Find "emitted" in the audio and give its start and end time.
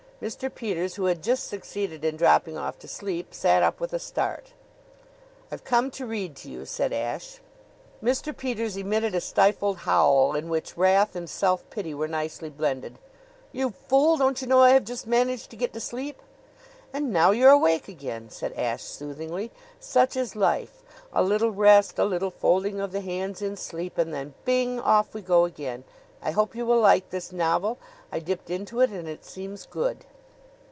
8.77-9.15